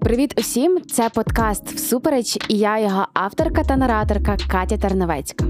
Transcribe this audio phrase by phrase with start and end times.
[0.00, 0.82] Привіт усім!
[0.90, 5.44] Це подкаст Всупереч і я його авторка та нараторка Катя Терновецька.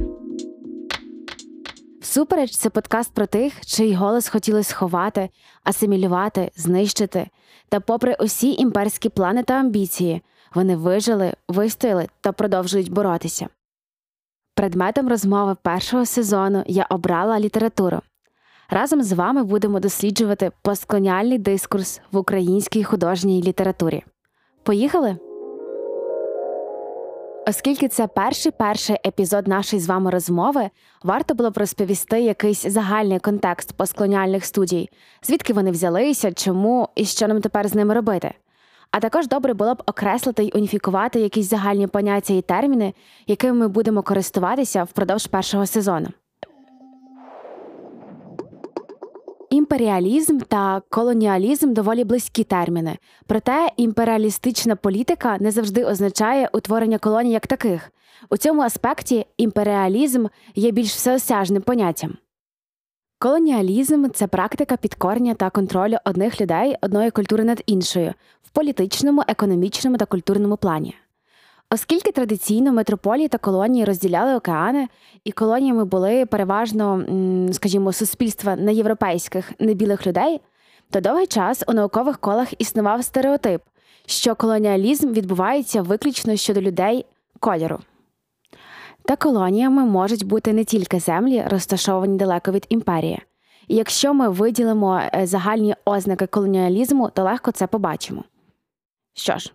[2.01, 5.29] Всупереч це подкаст про тих, чий голос хотіли сховати,
[5.65, 7.29] асимілювати, знищити.
[7.69, 10.23] Та, попри усі імперські плани та амбіції,
[10.55, 13.49] вони вижили, вистояли та продовжують боротися.
[14.55, 18.01] Предметом розмови першого сезону я обрала літературу.
[18.71, 24.05] Разом з вами будемо досліджувати постколоніальний дискурс в українській художній літературі.
[24.63, 25.17] Поїхали?
[27.49, 30.71] Оскільки це перший перший епізод нашої з вами розмови,
[31.03, 34.91] варто було б розповісти якийсь загальний контекст постколоніальних студій,
[35.23, 38.35] звідки вони взялися, чому і що нам тепер з ними робити.
[38.91, 42.95] А також добре було б окреслити й уніфікувати якісь загальні поняття і терміни,
[43.27, 46.09] якими ми будемо користуватися впродовж першого сезону.
[49.71, 57.47] Імперіалізм та колоніалізм доволі близькі терміни, проте імперіалістична політика не завжди означає утворення колоній як
[57.47, 57.91] таких.
[58.31, 62.17] У цьому аспекті імперіалізм є більш всеосяжним поняттям.
[63.19, 69.97] Колоніалізм це практика підкорення та контролю одних людей одної культури над іншою в політичному, економічному
[69.97, 70.95] та культурному плані.
[71.75, 74.89] Оскільки традиційно метрополії та колонії розділяли океани,
[75.25, 77.05] і колоніями були переважно,
[77.53, 80.41] скажімо, суспільства неєвропейських небілих людей,
[80.91, 83.63] то довгий час у наукових колах існував стереотип,
[84.07, 87.07] що колоніалізм відбувається виключно щодо людей
[87.41, 87.79] кольору.
[89.05, 93.23] Та колоніями можуть бути не тільки землі, розташовані далеко від імперії.
[93.69, 98.25] І якщо ми виділимо е, загальні ознаки колоніалізму, то легко це побачимо.
[99.15, 99.53] Що ж,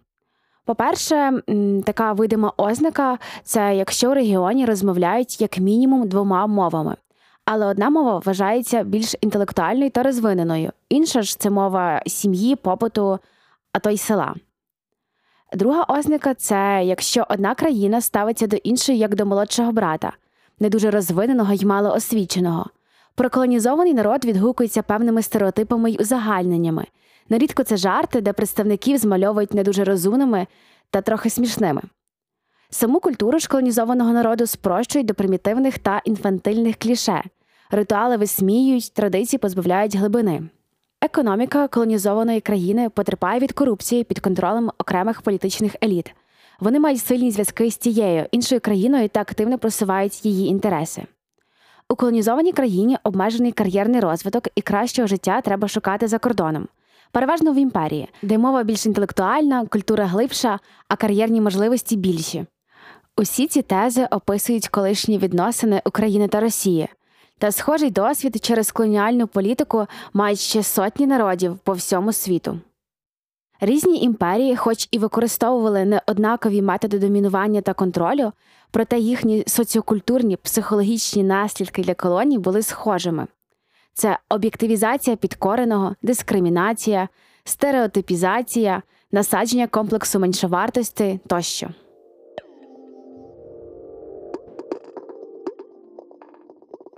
[0.66, 1.42] по-перше,
[1.86, 6.96] така видима ознака це якщо у регіоні розмовляють як мінімум двома мовами.
[7.46, 13.20] Але одна мова вважається більш інтелектуальною та розвиненою, інша ж це мова сім'ї, побуту,
[13.74, 14.36] а то й села.
[15.54, 20.14] Друга ознака це якщо одна країна ставиться до іншої як до молодшого брата,
[20.60, 22.66] не дуже розвиненого й малоосвіченого.
[23.16, 26.86] Проколонізований народ відгукується певними стереотипами й узагальненнями,
[27.30, 30.48] Нерідко це жарти, де представників змальовують не дуже розумними
[30.90, 31.82] та трохи смішними.
[32.70, 37.24] Саму культуру ж колонізованого народу спрощують до примітивних та інфантильних кліше,
[37.72, 40.44] ритуали висміюють, традиції позбавляють глибини.
[41.02, 46.14] Економіка колонізованої країни потерпає від корупції під контролем окремих політичних еліт.
[46.60, 51.04] Вони мають сильні зв'язки з тією іншою країною та активно просувають її інтереси.
[51.90, 56.68] У колонізованій країні обмежений кар'єрний розвиток і кращого життя треба шукати за кордоном
[57.16, 62.46] переважно в імперії, де мова більш інтелектуальна, культура глибша, а кар'єрні можливості більші.
[63.18, 66.88] Усі ці тези описують колишні відносини України та Росії.
[67.38, 72.60] Та схожий досвід через колоніальну політику мають ще сотні народів по всьому світу.
[73.62, 78.32] Різні імперії, хоч і використовували неоднакові методи домінування та контролю,
[78.72, 83.28] проте їхні соціокультурні психологічні наслідки для колоній були схожими
[83.96, 87.10] це об'єктивізація підкореного, дискримінація,
[87.44, 91.70] стереотипізація, насадження комплексу меншовартості тощо.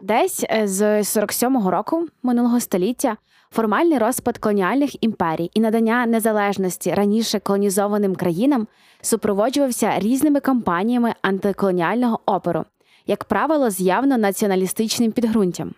[0.02, 3.18] Десь е, з 47-го року минулого століття
[3.52, 8.68] формальний розпад колоніальних імперій і надання незалежності раніше колонізованим країнам
[9.02, 12.66] супроводжувався різними кампаніями антиколоніального опору,
[13.08, 15.74] як правило, з явно націоналістичним підґрунтям.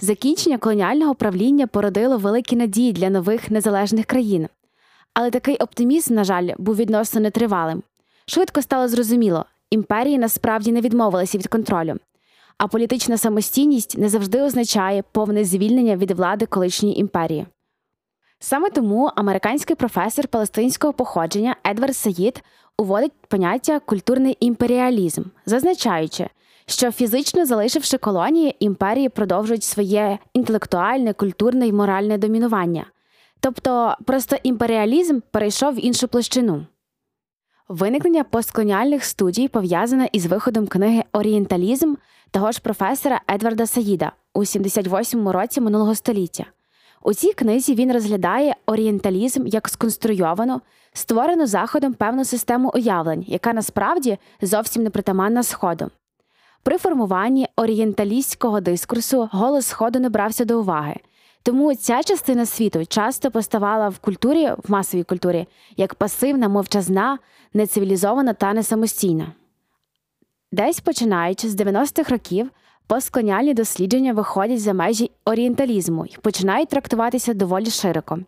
[0.00, 4.48] Закінчення колоніального правління породило великі надії для нових незалежних країн.
[5.14, 7.82] Але такий оптимізм, на жаль, був відносно нетривалим.
[8.26, 11.94] Швидко стало зрозуміло, імперії насправді не відмовилися від контролю,
[12.58, 17.46] а політична самостійність не завжди означає повне звільнення від влади колишньої імперії.
[18.38, 22.42] Саме тому американський професор палестинського походження Едвард Саїд
[22.78, 26.28] уводить поняття культурний імперіалізм, зазначаючи,
[26.66, 32.86] що фізично залишивши колонії, імперії продовжують своє інтелектуальне, культурне і моральне домінування.
[33.40, 36.66] Тобто просто імперіалізм перейшов в іншу площину.
[37.68, 41.94] Виникнення постколоніальних студій пов'язане із виходом книги Орієнталізм
[42.30, 46.44] того ж професора Едварда Саїда у 78-му році минулого століття.
[47.02, 50.60] У цій книзі він розглядає орієнталізм як сконструйовану,
[50.92, 55.90] створену заходом певну систему уявлень, яка насправді зовсім не притаманна Сходу.
[56.66, 60.96] При формуванні орієнталістського дискурсу голос Сходу не брався до уваги.
[61.42, 65.46] Тому ця частина світу часто поставала в культурі, в масовій культурі,
[65.76, 67.18] як пасивна, мовчазна,
[67.54, 69.32] нецивілізована та несамостійна.
[70.52, 72.50] Десь починаючи з 90-х років,
[72.86, 78.18] постколоніальні дослідження виходять за межі орієнталізму і починають трактуватися доволі широко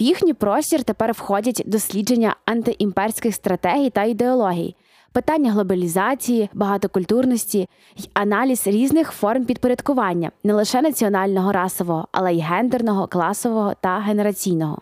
[0.00, 4.74] В їхній простір тепер входять дослідження антиімперських стратегій та ідеологій,
[5.12, 13.06] питання глобалізації, багатокультурності й аналіз різних форм підпорядкування не лише національного расового, але й гендерного,
[13.06, 14.78] класового та генераційного.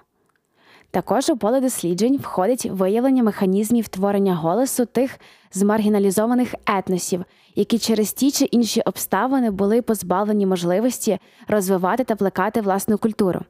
[0.91, 5.21] Також у поле досліджень входить виявлення механізмів творення голосу тих
[5.53, 7.25] змаргіналізованих етносів,
[7.55, 11.19] які через ті чи інші обставини були позбавлені можливості
[11.49, 13.41] розвивати та плекати власну культуру.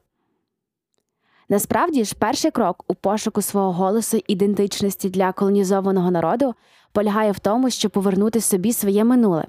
[1.49, 6.55] Насправді ж, перший крок у пошуку свого голосу ідентичності для колонізованого народу
[6.93, 9.45] полягає в тому, щоб повернути собі своє минуле.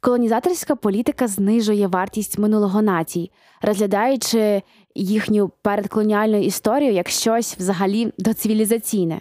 [0.00, 3.30] Колонізаторська політика знижує вартість минулого націй,
[3.62, 4.62] розглядаючи
[4.94, 9.20] їхню передколоніальну історію як щось взагалі доцивілізаційне.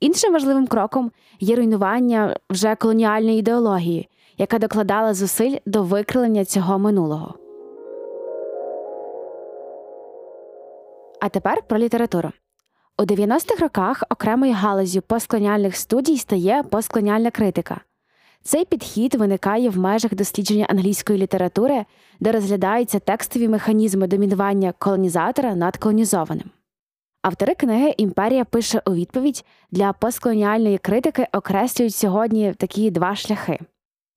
[0.00, 1.10] Іншим важливим кроком
[1.40, 4.08] є руйнування вже колоніальної ідеології,
[4.38, 7.47] яка докладала зусиль до викрилення цього минулого.
[11.20, 12.32] А тепер про літературу.
[12.98, 17.80] У 90-х роках окремою галузю постколоніальних студій стає постколоніальна критика.
[18.42, 21.84] Цей підхід виникає в межах дослідження англійської літератури,
[22.20, 26.50] де розглядаються текстові механізми домінування колонізатора над колонізованим.
[27.22, 33.58] Автори книги Імперія пише у відповідь для постколоніальної критики окреслюють сьогодні такі два шляхи.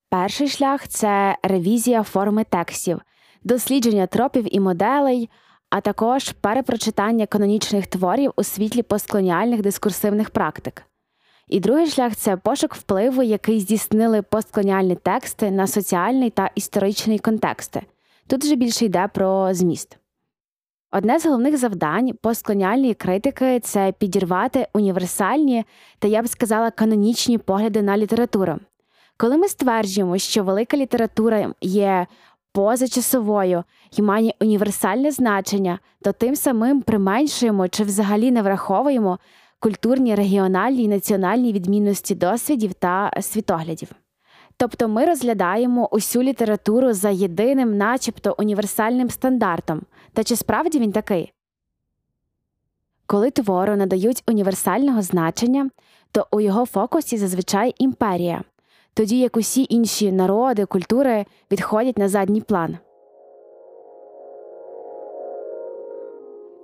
[0.09, 3.01] Перший шлях це ревізія форми текстів,
[3.43, 5.29] дослідження тропів і моделей,
[5.71, 10.83] а також перепрочитання канонічних творів у світлі постколоніальних дискурсивних практик.
[11.47, 17.81] І другий шлях це пошук впливу, який здійснили постколоніальні тексти на соціальний та історичний контексти.
[18.27, 19.97] Тут вже більше йде про зміст.
[20.91, 25.65] Одне з головних завдань постколоніальної критики це підірвати універсальні
[25.99, 28.59] та я б сказала канонічні погляди на літературу.
[29.17, 32.07] Коли ми стверджуємо, що велика література є
[32.53, 33.63] позачасовою
[33.97, 39.19] і має універсальне значення, то тим самим применшуємо чи взагалі не враховуємо
[39.59, 43.91] культурні, регіональні і національні відмінності досвідів та світоглядів.
[44.57, 49.81] Тобто ми розглядаємо усю літературу за єдиним, начебто універсальним стандартом.
[50.13, 51.33] Та чи справді він такий?
[53.05, 55.69] Коли твору надають універсального значення,
[56.11, 58.43] то у його фокусі зазвичай імперія,
[58.93, 62.77] тоді як усі інші народи, культури відходять на задній план.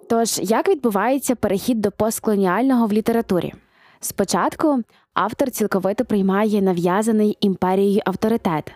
[0.10, 3.54] Тож, як відбувається перехід до постколоніального в літературі?
[4.00, 4.82] Спочатку
[5.14, 8.72] автор цілковито приймає нав'язаний імперією авторитет.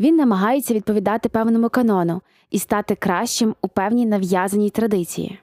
[0.00, 5.38] Він намагається відповідати певному канону і стати кращим у певній нав'язаній традиції.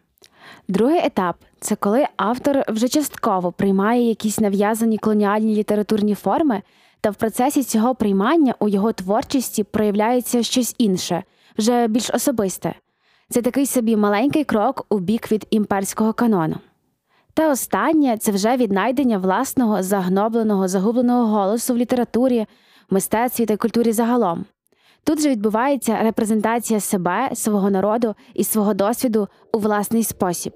[0.67, 6.61] Другий етап це коли автор вже частково приймає якісь нав'язані колоніальні літературні форми,
[7.01, 11.23] та в процесі цього приймання у його творчості проявляється щось інше,
[11.57, 12.75] вже більш особисте.
[13.29, 16.55] Це такий собі маленький крок у бік від імперського канону.
[17.33, 22.45] Та останнє це вже віднайдення власного загнобленого, загубленого голосу в літературі,
[22.89, 24.45] мистецтві та культурі загалом.
[25.03, 30.53] Тут же відбувається репрезентація себе, свого народу і свого досвіду у власний спосіб.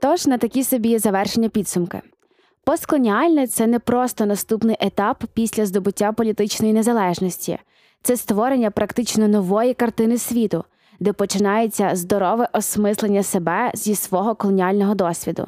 [0.00, 2.00] Тож на такі собі завершення підсумки.
[2.64, 7.58] Постколоніальне– це не просто наступний етап після здобуття політичної незалежності,
[8.02, 10.64] це створення практично нової картини світу,
[11.00, 15.46] де починається здорове осмислення себе зі свого колоніального досвіду.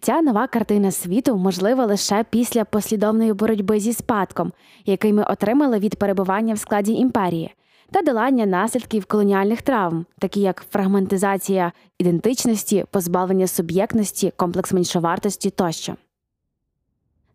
[0.00, 4.52] Ця нова картина світу можлива лише після послідовної боротьби зі спадком,
[4.86, 7.54] який ми отримали від перебування в складі імперії,
[7.94, 15.94] та долання наслідків колоніальних травм, такі як фрагментизація ідентичності, позбавлення суб'єктності, комплекс меншовартості тощо.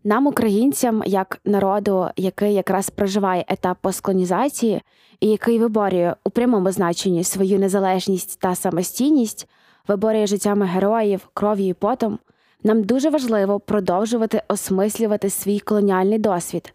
[0.04, 4.82] Нам, українцям, як народу, який якраз проживає етап постколонізації
[5.20, 9.48] і який виборює у прямому значенні свою незалежність та самостійність,
[9.88, 12.20] виборює життями героїв, кров'ю і потом,
[12.63, 16.74] нам дуже важливо продовжувати осмислювати свій колоніальний досвід,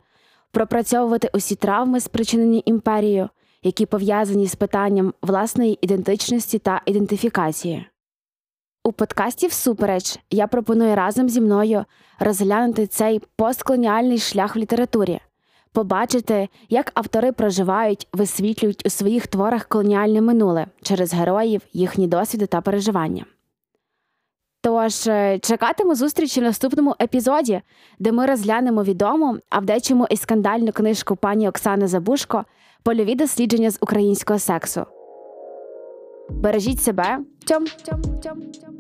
[0.50, 3.29] пропрацьовувати усі травми, спричинені імперією,
[3.64, 7.87] які пов'язані з питанням власної ідентичності та ідентифікації.
[8.85, 11.85] У подкасті Всупереч я пропоную разом зі мною
[12.18, 15.21] розглянути цей постколоніальний шлях в літературі,
[15.73, 22.61] побачити, як автори проживають, висвітлюють у своїх творах колоніальне минуле через героїв, їхні досвіди та
[22.61, 23.25] переживання.
[24.64, 27.61] Тож е, чекатиму зустрічі в наступному епізоді,
[27.99, 32.44] де ми розглянемо відому, а в дечому і скандальну книжку пані Оксани Забушко
[32.83, 34.87] Польові дослідження з українського сексу.
[36.30, 37.18] Бережіть себе.
[37.47, 38.74] Тьом, тьом, тьом, тьом.